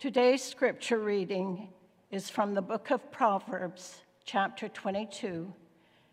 [0.00, 1.70] Today's scripture reading
[2.12, 5.52] is from the book of Proverbs, chapter 22,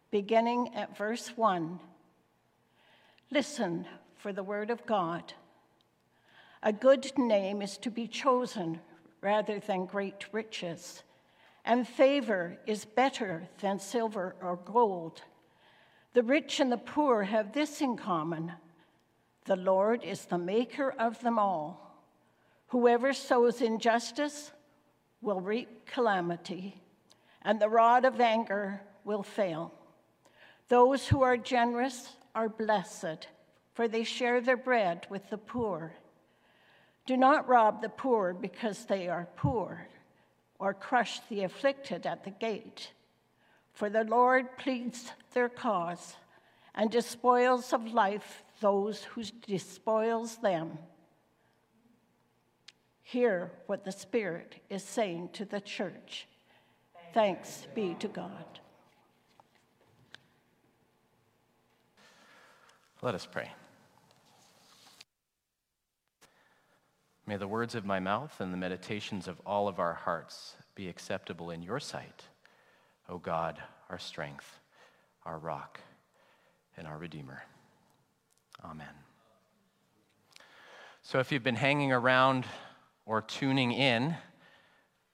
[0.10, 1.80] beginning at verse 1.
[3.30, 3.86] Listen
[4.16, 5.34] for the word of God.
[6.64, 8.80] A good name is to be chosen
[9.22, 11.04] rather than great riches,
[11.64, 15.22] and favor is better than silver or gold.
[16.16, 18.54] The rich and the poor have this in common
[19.46, 21.85] the Lord is the maker of them all.
[22.68, 24.52] Whoever sows injustice
[25.22, 26.82] will reap calamity,
[27.42, 29.74] and the rod of anger will fail.
[30.68, 33.28] Those who are generous are blessed,
[33.74, 35.94] for they share their bread with the poor.
[37.06, 39.88] Do not rob the poor because they are poor,
[40.58, 42.92] or crush the afflicted at the gate.
[43.74, 46.16] For the Lord pleads their cause
[46.74, 50.80] and despoils of life those who despoils them.
[53.08, 56.28] Hear what the Spirit is saying to the church.
[57.14, 58.60] Thanks be to God.
[63.04, 63.52] Let us pray.
[67.28, 70.90] May the words of my mouth and the meditations of all of our hearts be
[70.90, 72.24] acceptable in your sight,
[73.08, 74.60] O God, our strength,
[75.28, 75.80] our rock,
[76.76, 77.44] and our Redeemer.
[78.64, 78.88] Amen.
[81.04, 82.46] So, if you've been hanging around
[83.06, 84.16] or tuning in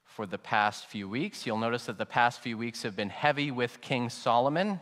[0.06, 3.52] for the past few weeks, you'll notice that the past few weeks have been heavy
[3.52, 4.80] with King Solomon.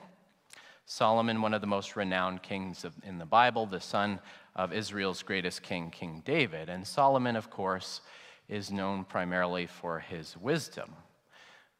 [0.86, 4.20] Solomon, one of the most renowned kings of, in the Bible, the son
[4.56, 6.68] of Israel's greatest king, King David.
[6.68, 8.02] And Solomon, of course,
[8.48, 10.96] is known primarily for his wisdom.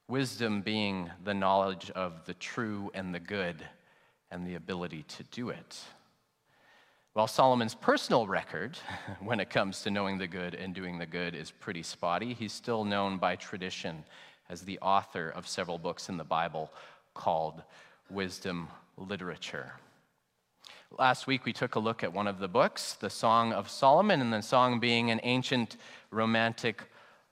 [0.08, 3.68] Wisdom being the knowledge of the true and the good
[4.30, 5.82] and the ability to do it.
[7.14, 8.78] While Solomon's personal record,
[9.20, 12.54] when it comes to knowing the good and doing the good, is pretty spotty, he's
[12.54, 14.04] still known by tradition
[14.48, 16.72] as the author of several books in the Bible
[17.16, 17.64] called
[18.12, 19.74] wisdom literature.
[20.98, 24.22] Last week, we took a look at one of the books, the Song of Solomon,
[24.22, 25.78] and the song being an ancient
[26.12, 26.84] romantic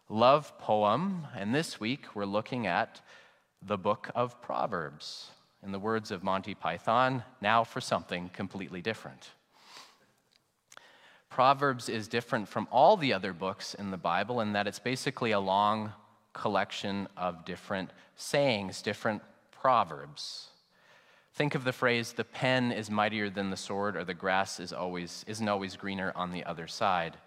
[0.10, 1.28] love poem.
[1.36, 3.02] And this week, we're looking at
[3.62, 5.32] the book of Proverbs.
[5.64, 9.32] In the words of Monty Python, now for something completely different.
[11.30, 15.32] Proverbs is different from all the other books in the Bible in that it's basically
[15.32, 15.94] a long
[16.34, 19.22] collection of different sayings, different
[19.52, 20.48] proverbs.
[21.34, 24.74] Think of the phrase, the pen is mightier than the sword, or the grass is
[24.74, 27.18] always, isn't always greener on the other side.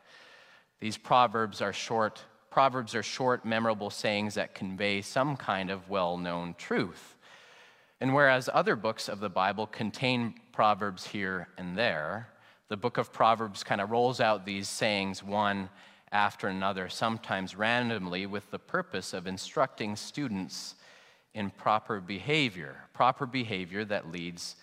[0.80, 6.16] These proverbs are short, proverbs are short, memorable sayings that convey some kind of well
[6.16, 7.16] known truth.
[8.00, 12.30] And whereas other books of the Bible contain proverbs here and there,
[12.70, 15.68] the book of Proverbs kind of rolls out these sayings one
[16.12, 20.76] after another, sometimes randomly, with the purpose of instructing students
[21.34, 24.54] in proper behavior, proper behavior that leads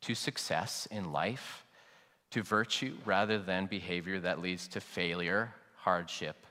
[0.00, 1.64] to success in life,
[2.32, 6.46] to virtue, rather than behavior that leads to failure, hardship,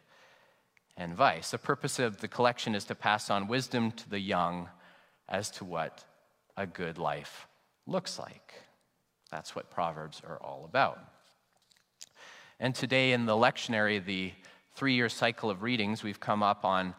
[0.96, 1.52] and vice.
[1.52, 4.70] The purpose of the collection is to pass on wisdom to the young
[5.28, 6.06] as to what
[6.56, 7.48] a good life
[7.86, 8.54] looks like.
[9.32, 11.00] That's what Proverbs are all about.
[12.60, 14.34] And today in the lectionary, the
[14.76, 16.94] three year cycle of readings, we've come up on,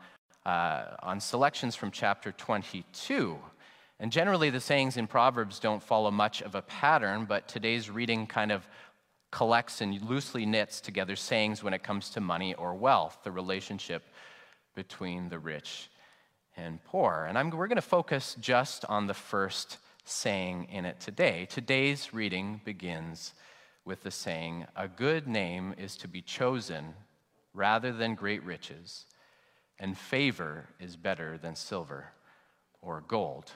[0.46, 3.38] uh, on selections from chapter 22.
[4.00, 8.26] And generally, the sayings in Proverbs don't follow much of a pattern, but today's reading
[8.26, 8.66] kind of
[9.30, 14.02] collects and loosely knits together sayings when it comes to money or wealth, the relationship
[14.74, 15.90] between the rich
[16.56, 17.26] and poor.
[17.28, 21.46] And I'm, we're going to focus just on the first saying in it today.
[21.46, 23.34] Today's reading begins
[23.84, 26.94] with the saying, A good name is to be chosen
[27.54, 29.06] rather than great riches,
[29.78, 32.12] and favor is better than silver
[32.80, 33.52] or gold.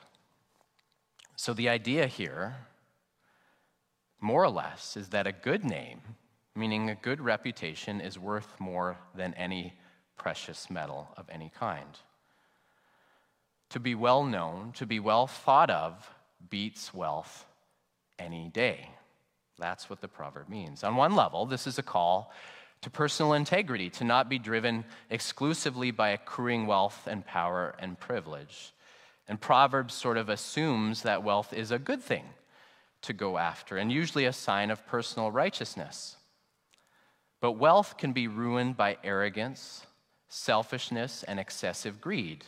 [1.37, 2.57] So the idea here,
[4.21, 6.01] more or less, is that a good name,
[6.55, 9.75] meaning a good reputation, is worth more than any
[10.17, 11.99] precious metal of any kind.
[13.71, 16.11] To be well known, to be well thought of,
[16.51, 17.47] beats wealth
[18.19, 18.91] any day.
[19.59, 20.85] That's what the proverb means.
[20.85, 22.33] On one level, this is a call
[22.83, 28.73] to personal integrity, to not be driven exclusively by accruing wealth and power and privilege.
[29.29, 32.25] And Proverbs sort of assumes that wealth is a good thing
[33.03, 36.17] to go after and usually a sign of personal righteousness.
[37.41, 39.87] But wealth can be ruined by arrogance,
[40.29, 42.45] selfishness, and excessive greed.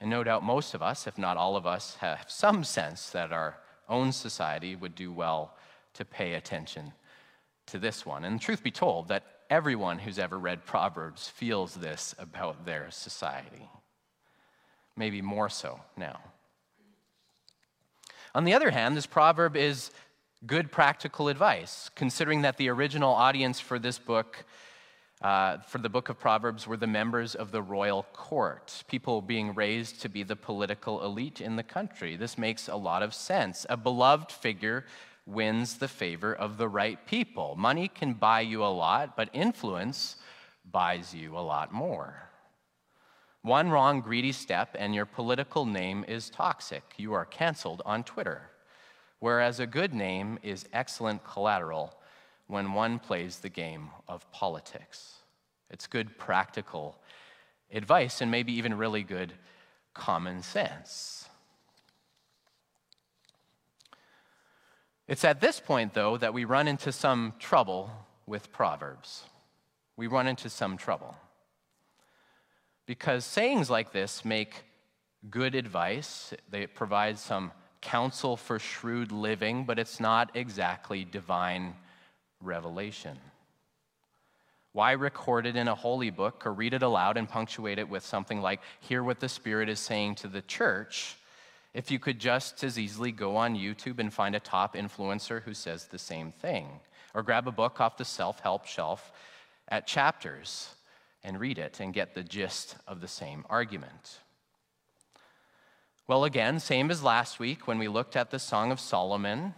[0.00, 3.32] And no doubt most of us, if not all of us, have some sense that
[3.32, 3.58] our
[3.88, 5.54] own society would do well
[5.94, 6.92] to pay attention
[7.66, 8.24] to this one.
[8.24, 13.68] And truth be told, that everyone who's ever read Proverbs feels this about their society.
[14.96, 16.20] Maybe more so now.
[18.34, 19.90] On the other hand, this proverb is
[20.46, 24.44] good practical advice, considering that the original audience for this book,
[25.22, 29.54] uh, for the book of Proverbs, were the members of the royal court, people being
[29.54, 32.16] raised to be the political elite in the country.
[32.16, 33.66] This makes a lot of sense.
[33.68, 34.84] A beloved figure
[35.26, 37.54] wins the favor of the right people.
[37.56, 40.16] Money can buy you a lot, but influence
[40.70, 42.30] buys you a lot more.
[43.42, 46.82] One wrong, greedy step, and your political name is toxic.
[46.96, 48.50] You are canceled on Twitter.
[49.18, 51.94] Whereas a good name is excellent collateral
[52.50, 55.14] when one plays the game of politics.
[55.70, 56.98] It's good practical
[57.72, 59.32] advice and maybe even really good
[59.94, 61.28] common sense.
[65.06, 67.90] It's at this point, though, that we run into some trouble
[68.26, 69.24] with Proverbs.
[69.96, 71.16] We run into some trouble.
[72.86, 74.64] Because sayings like this make
[75.28, 81.74] good advice, they provide some counsel for shrewd living, but it's not exactly divine
[82.40, 83.18] revelation.
[84.72, 88.04] Why record it in a holy book or read it aloud and punctuate it with
[88.04, 91.16] something like, Hear what the Spirit is saying to the church,
[91.74, 95.54] if you could just as easily go on YouTube and find a top influencer who
[95.54, 96.68] says the same thing,
[97.14, 99.12] or grab a book off the self help shelf
[99.68, 100.74] at chapters
[101.22, 104.20] and read it and get the gist of the same argument.
[106.06, 109.54] Well, again, same as last week when we looked at the Song of Solomon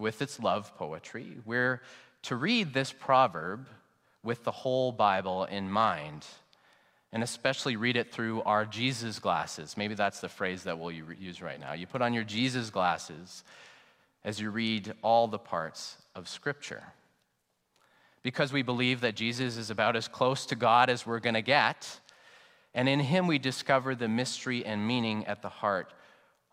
[0.00, 1.80] with its love poetry, we're
[2.22, 3.68] to read this proverb
[4.22, 6.26] with the whole Bible in mind
[7.12, 9.76] and especially read it through our Jesus glasses.
[9.76, 11.72] Maybe that's the phrase that we'll use right now.
[11.72, 13.42] You put on your Jesus glasses
[14.24, 16.82] as you read all the parts of Scripture.
[18.22, 21.42] Because we believe that Jesus is about as close to God as we're going to
[21.42, 22.00] get,
[22.74, 25.92] and in Him we discover the mystery and meaning at the heart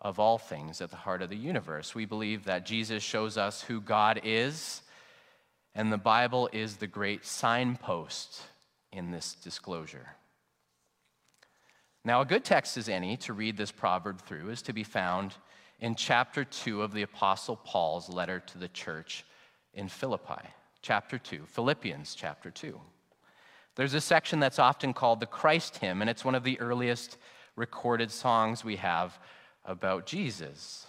[0.00, 1.94] of all things, at the heart of the universe.
[1.94, 4.82] We believe that Jesus shows us who God is,
[5.74, 8.42] and the Bible is the great signpost
[8.92, 10.14] in this disclosure.
[12.04, 15.34] Now, a good text as any to read this proverb through is to be found
[15.80, 19.24] in chapter 2 of the Apostle Paul's letter to the church
[19.74, 20.48] in Philippi.
[20.80, 22.80] Chapter 2, Philippians chapter 2.
[23.74, 27.18] There's a section that's often called the Christ hymn, and it's one of the earliest
[27.56, 29.18] recorded songs we have
[29.64, 30.86] about Jesus.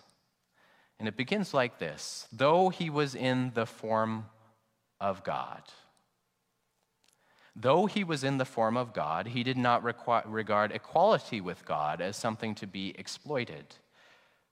[0.99, 4.25] And it begins like this Though he was in the form
[4.99, 5.61] of God.
[7.55, 11.65] Though he was in the form of God, he did not requ- regard equality with
[11.65, 13.75] God as something to be exploited,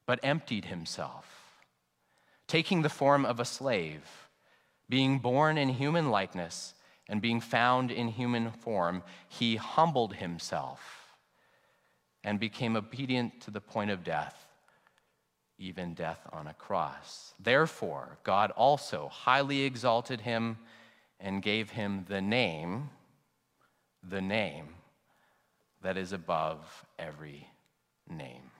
[0.05, 1.53] but emptied himself,
[2.47, 4.27] taking the form of a slave,
[4.89, 6.73] being born in human likeness,
[7.07, 10.96] and being found in human form, he humbled himself
[12.23, 14.47] and became obedient to the point of death,
[15.57, 17.33] even death on a cross.
[17.39, 20.57] Therefore, God also highly exalted him
[21.19, 22.89] and gave him the name
[24.09, 24.67] the name
[25.81, 27.47] that is above every
[28.09, 28.51] name.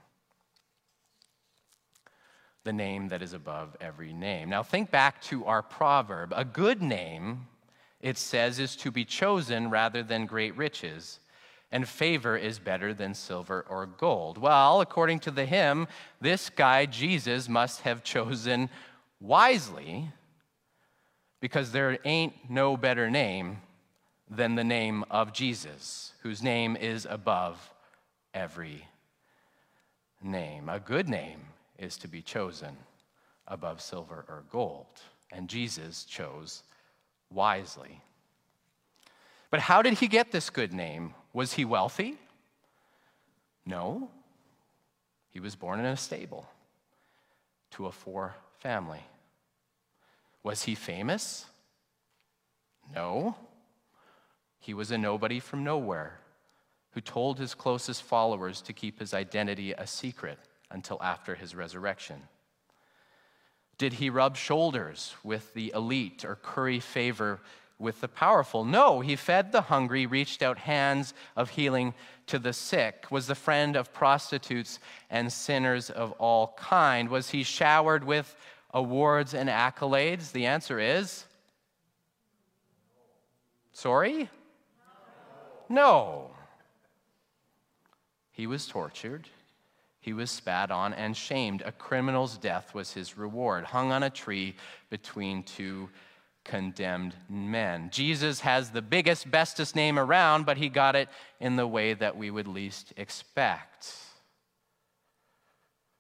[2.64, 4.50] The name that is above every name.
[4.50, 6.34] Now, think back to our proverb.
[6.36, 7.48] A good name,
[8.02, 11.20] it says, is to be chosen rather than great riches,
[11.72, 14.38] and favor is better than silver or gold.
[14.38, 15.88] Well, according to the hymn,
[16.22, 18.70] this guy, Jesus, must have chosen
[19.20, 20.12] wisely
[21.40, 23.58] because there ain't no better name
[24.30, 27.72] than the name of Jesus, whose name is above
[28.34, 28.88] every
[30.22, 30.70] name.
[30.70, 31.42] A good name
[31.78, 32.76] is to be chosen
[33.48, 34.88] above silver or gold,
[35.32, 36.64] and Jesus chose
[37.32, 38.02] wisely.
[39.50, 41.14] But how did he get this good name?
[41.34, 42.16] Was he wealthy?
[43.66, 44.10] No.
[45.30, 46.48] He was born in a stable
[47.72, 49.02] to a poor family.
[50.44, 51.46] Was he famous?
[52.94, 53.36] No.
[54.60, 56.20] He was a nobody from nowhere
[56.92, 60.40] who told his closest followers to keep his identity a secret
[60.72, 62.24] until after his resurrection.
[63.78, 67.40] Did he rub shoulders with the elite or curry favor
[67.80, 68.64] with the powerful?
[68.64, 71.94] No, he fed the hungry, reached out hands of healing
[72.28, 74.80] to the sick, was the friend of prostitutes
[75.10, 77.10] and sinners of all kind.
[77.10, 78.36] Was he showered with
[78.74, 80.32] awards and accolades?
[80.32, 81.26] The answer is
[83.72, 84.30] sorry?
[85.70, 86.32] No.
[88.32, 89.28] He was tortured,
[90.00, 91.64] he was spat on and shamed.
[91.66, 94.56] A criminal's death was his reward, hung on a tree
[94.90, 95.90] between two
[96.48, 97.90] condemned men.
[97.92, 102.18] Jesus has the biggest, bestest name around, but he got it in the way that
[102.18, 103.94] we would least expect.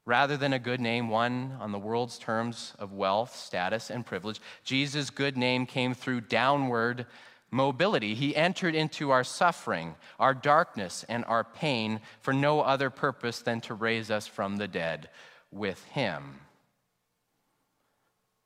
[0.05, 4.39] Rather than a good name, one on the world's terms of wealth, status, and privilege,
[4.63, 7.05] Jesus' good name came through downward
[7.51, 8.15] mobility.
[8.15, 13.59] He entered into our suffering, our darkness, and our pain for no other purpose than
[13.61, 15.09] to raise us from the dead
[15.51, 16.39] with Him.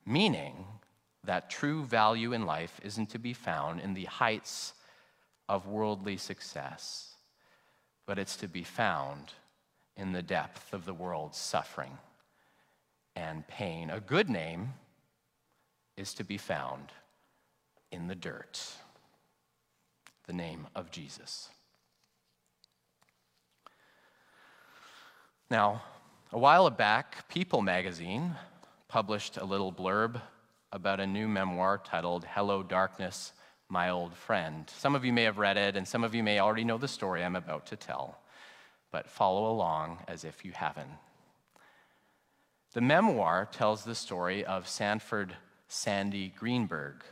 [0.04, 0.66] Meaning
[1.24, 4.74] that true value in life isn't to be found in the heights
[5.48, 7.14] of worldly success,
[8.06, 9.32] but it's to be found
[9.96, 11.98] in the depth of the world's suffering
[13.14, 13.90] and pain.
[13.90, 14.74] A good name
[15.96, 16.92] is to be found
[17.90, 18.72] in the dirt,
[20.26, 21.50] the name of Jesus.
[25.50, 25.82] Now,
[26.32, 28.34] a while back, People magazine
[28.88, 30.20] published a little blurb
[30.72, 33.32] about a new memoir titled Hello, Darkness,
[33.68, 34.68] My Old Friend.
[34.76, 36.88] Some of you may have read it, and some of you may already know the
[36.88, 38.18] story I'm about to tell
[38.92, 40.90] but follow along as if you haven't.
[42.74, 45.34] The memoir tells the story of Sanford
[45.66, 47.02] Sandy Greenberg,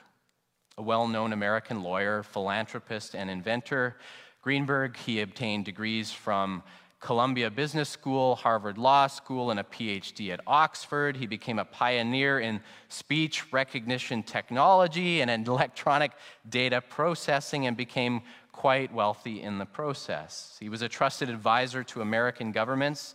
[0.76, 3.96] a well known American lawyer, philanthropist, and inventor.
[4.42, 6.62] Greenberg, he obtained degrees from
[7.00, 11.16] Columbia Business School, Harvard Law School, and a PhD at Oxford.
[11.16, 16.12] He became a pioneer in speech recognition technology and electronic
[16.48, 18.20] data processing and became
[18.52, 20.58] quite wealthy in the process.
[20.60, 23.14] He was a trusted advisor to American governments,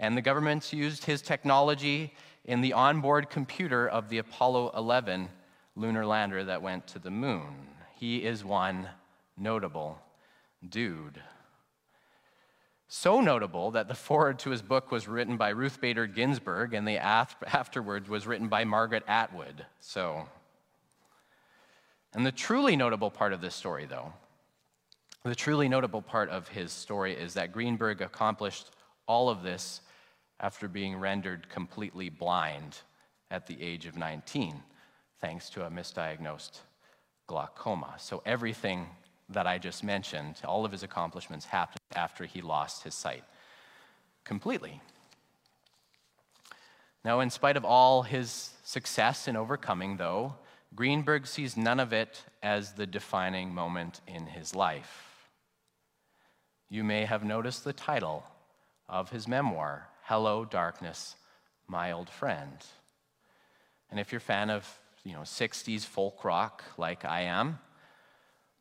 [0.00, 2.12] and the governments used his technology
[2.44, 5.28] in the onboard computer of the Apollo 11
[5.76, 7.68] lunar lander that went to the moon.
[7.94, 8.88] He is one
[9.38, 10.00] notable
[10.68, 11.20] dude.
[12.94, 16.86] So notable that the foreword to his book was written by Ruth Bader Ginsburg, and
[16.86, 19.64] the afterwards was written by Margaret Atwood.
[19.80, 20.28] So,
[22.12, 24.12] and the truly notable part of this story, though,
[25.24, 28.72] the truly notable part of his story is that Greenberg accomplished
[29.08, 29.80] all of this
[30.38, 32.76] after being rendered completely blind
[33.30, 34.62] at the age of 19,
[35.18, 36.60] thanks to a misdiagnosed
[37.26, 37.94] glaucoma.
[37.96, 38.86] So everything
[39.32, 43.24] that I just mentioned, all of his accomplishments happened after he lost his sight
[44.24, 44.80] completely.
[47.04, 50.36] Now, in spite of all his success in overcoming, though,
[50.74, 55.12] Greenberg sees none of it as the defining moment in his life
[56.72, 58.24] you may have noticed the title
[58.88, 61.16] of his memoir, Hello, Darkness,
[61.68, 62.56] My Old Friend.
[63.90, 64.66] And if you're a fan of
[65.04, 67.58] you know, 60s folk rock like I am,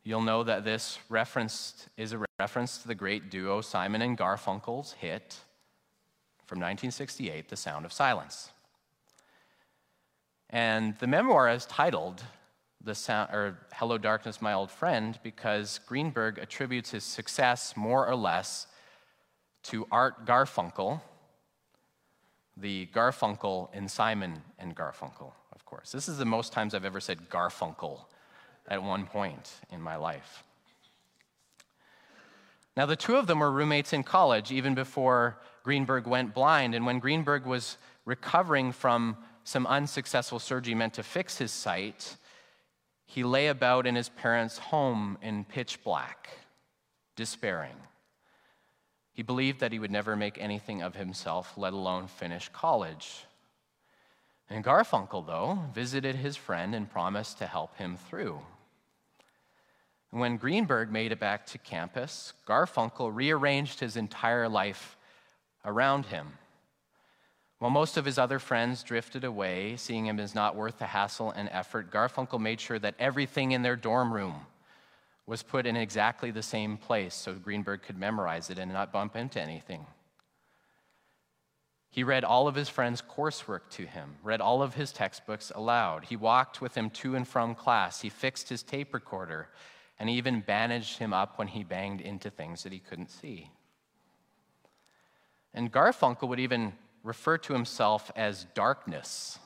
[0.03, 4.93] you'll know that this reference is a reference to the great duo Simon and Garfunkel's
[4.93, 5.38] hit
[6.46, 8.51] from 1968, The Sound of Silence.
[10.50, 12.24] And the memoir is titled
[12.84, 18.15] the sound, or Hello Darkness, My Old Friend, because Greenberg attributes his success more or
[18.15, 18.67] less
[19.63, 21.00] to Art Garfunkel,
[22.58, 25.91] the Garfunkel in Simon and Garfunkel, of course.
[25.91, 28.01] This is the most times I've ever said Garfunkel
[28.68, 30.44] at one point in my life.
[32.77, 36.74] Now, the two of them were roommates in college even before Greenberg went blind.
[36.74, 42.15] And when Greenberg was recovering from some unsuccessful surgery meant to fix his sight,
[43.06, 46.30] he lay about in his parents' home in pitch black,
[47.15, 47.75] despairing.
[49.12, 53.25] He believed that he would never make anything of himself, let alone finish college.
[54.51, 58.41] And Garfunkel, though, visited his friend and promised to help him through.
[60.10, 64.98] When Greenberg made it back to campus, Garfunkel rearranged his entire life
[65.63, 66.34] around him.
[67.60, 71.31] While most of his other friends drifted away, seeing him as not worth the hassle
[71.31, 74.48] and effort, Garfunkel made sure that everything in their dorm room
[75.25, 79.15] was put in exactly the same place so Greenberg could memorize it and not bump
[79.15, 79.86] into anything.
[81.92, 86.06] He read all of his friends' coursework to him, read all of his textbooks aloud.
[86.06, 88.02] He walked with him to and from class.
[88.02, 89.50] He fixed his tape recorder,
[90.00, 93.52] and he even bandaged him up when he banged into things that he couldn't see.
[95.54, 96.72] And Garfunkel would even
[97.04, 99.38] refer to himself as darkness.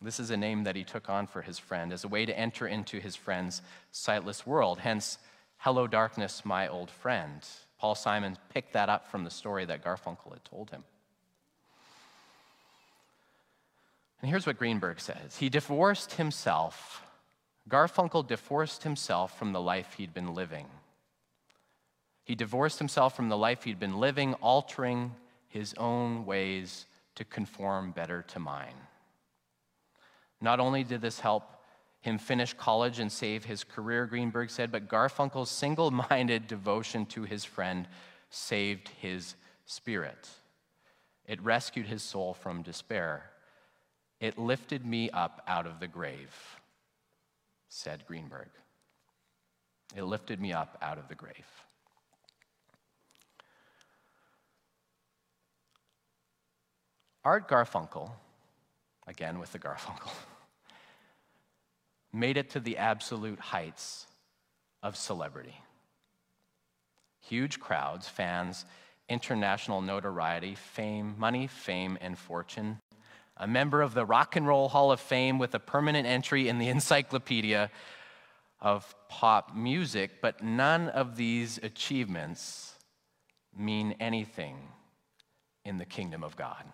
[0.00, 2.38] This is a name that he took on for his friend as a way to
[2.38, 3.60] enter into his friend's
[3.90, 4.78] sightless world.
[4.78, 5.18] Hence,
[5.58, 7.46] Hello, darkness, my old friend.
[7.78, 10.82] Paul Simon picked that up from the story that Garfunkel had told him.
[14.22, 17.02] And here's what Greenberg says He divorced himself,
[17.68, 20.66] Garfunkel divorced himself from the life he'd been living.
[22.24, 25.12] He divorced himself from the life he'd been living, altering
[25.48, 26.86] his own ways
[27.16, 28.76] to conform better to mine.
[30.40, 31.44] Not only did this help
[32.00, 37.24] him finish college and save his career, Greenberg said, but Garfunkel's single minded devotion to
[37.24, 37.88] his friend
[38.30, 39.34] saved his
[39.66, 40.28] spirit.
[41.26, 43.31] It rescued his soul from despair.
[44.22, 46.32] It lifted me up out of the grave,
[47.68, 48.50] said Greenberg.
[49.96, 51.34] It lifted me up out of the grave.
[57.24, 58.12] Art Garfunkel,
[59.08, 60.12] again with the Garfunkel,
[62.12, 64.06] made it to the absolute heights
[64.84, 65.56] of celebrity.
[67.22, 68.66] Huge crowds, fans,
[69.08, 72.78] international notoriety, fame, money, fame, and fortune.
[73.36, 76.58] A member of the Rock and Roll Hall of Fame with a permanent entry in
[76.58, 77.70] the encyclopedia
[78.60, 82.74] of pop music, but none of these achievements
[83.56, 84.56] mean anything
[85.64, 86.64] in the kingdom of God.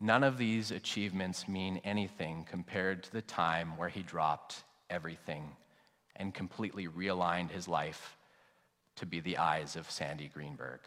[0.00, 5.56] None of these achievements mean anything compared to the time where he dropped everything
[6.16, 8.16] and completely realigned his life
[8.96, 10.80] to be the eyes of Sandy Greenberg.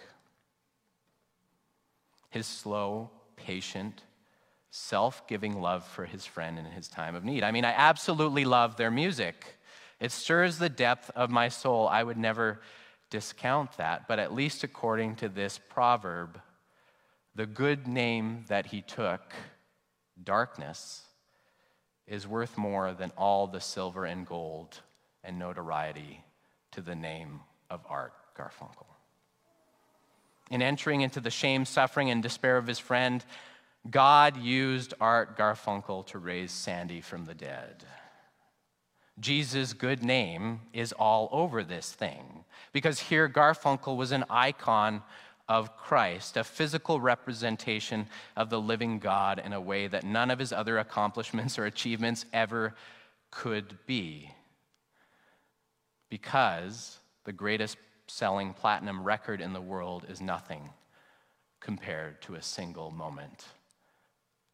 [2.36, 4.04] His slow, patient,
[4.70, 7.46] self giving love for his friend in his time of need.
[7.46, 9.56] I mean, I absolutely love their music.
[10.02, 11.88] It stirs the depth of my soul.
[11.88, 12.60] I would never
[13.10, 16.42] discount that, but at least according to this proverb,
[17.36, 19.34] the good name that he took,
[20.22, 21.04] darkness,
[22.06, 24.82] is worth more than all the silver and gold
[25.24, 26.22] and notoriety
[26.72, 27.40] to the name
[27.70, 28.95] of Art Garfunkel.
[30.52, 33.24] In entering into the shame, suffering, and despair of his friend,
[33.90, 37.84] God used Art Garfunkel to raise Sandy from the dead.
[39.20, 45.04] Jesus' good name is all over this thing because here Garfunkel was an icon
[45.48, 50.40] of Christ, a physical representation of the living God in a way that none of
[50.40, 52.74] his other accomplishments or achievements ever
[53.32, 54.32] could be.
[56.10, 60.70] Because the greatest selling platinum record in the world is nothing
[61.60, 63.46] compared to a single moment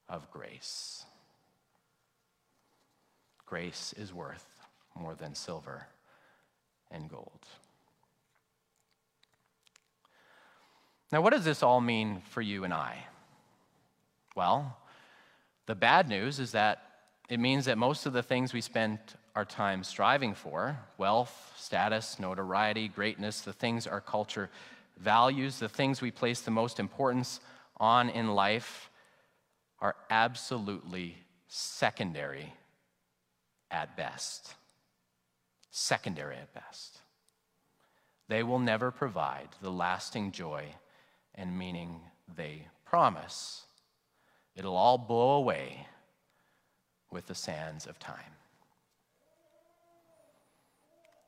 [0.08, 1.06] of grace.
[3.46, 4.48] Grace is worth
[4.96, 5.88] more than silver
[6.90, 7.46] and gold.
[11.12, 13.06] Now, what does this all mean for you and I?
[14.36, 14.78] Well,
[15.66, 16.84] the bad news is that
[17.30, 19.00] it means that most of the things we spend
[19.36, 24.50] our time striving for wealth, status, notoriety, greatness, the things our culture
[24.98, 27.40] values, the things we place the most importance
[27.78, 28.90] on in life
[29.80, 31.16] are absolutely
[31.48, 32.54] secondary
[33.72, 34.54] at best.
[35.72, 37.00] Secondary at best.
[38.28, 40.66] They will never provide the lasting joy
[41.36, 42.02] and meaning
[42.36, 43.64] they promise.
[44.56, 45.88] It'll all blow away
[47.10, 48.36] with the sands of time.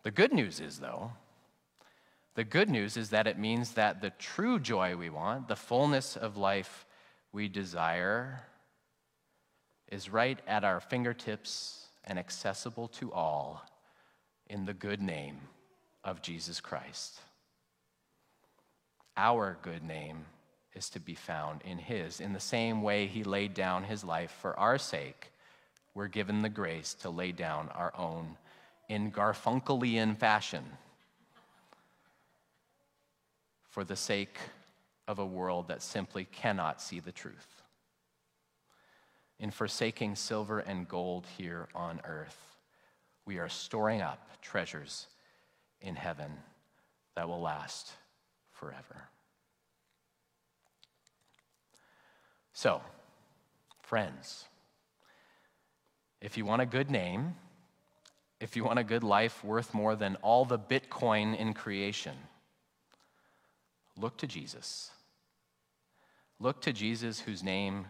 [0.03, 1.11] The good news is, though,
[2.35, 6.17] the good news is that it means that the true joy we want, the fullness
[6.17, 6.85] of life
[7.31, 8.43] we desire
[9.87, 13.63] is right at our fingertips and accessible to all
[14.49, 15.37] in the good name
[16.03, 17.19] of Jesus Christ.
[19.15, 20.25] Our good name
[20.73, 22.19] is to be found in His.
[22.19, 25.31] In the same way He laid down His life for our sake,
[25.93, 28.37] we're given the grace to lay down our own
[28.89, 30.63] in Garfunkelian fashion
[33.69, 34.37] for the sake
[35.07, 37.63] of a world that simply cannot see the truth.
[39.39, 42.37] In forsaking silver and gold here on earth,
[43.25, 45.07] we are storing up treasures
[45.81, 46.31] in heaven
[47.15, 47.91] that will last
[48.51, 49.09] forever.
[52.53, 52.81] So,
[53.81, 54.45] friends,
[56.21, 57.35] if you want a good name,
[58.43, 62.15] if you want a good life worth more than all the Bitcoin in creation,
[63.97, 64.91] Look to Jesus.
[66.39, 67.87] Look to Jesus, whose name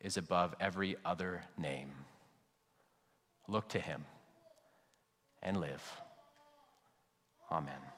[0.00, 1.92] is above every other name.
[3.48, 4.04] Look to him
[5.42, 5.82] and live.
[7.50, 7.95] Amen.